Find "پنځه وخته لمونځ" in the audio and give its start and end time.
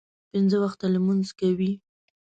0.31-1.27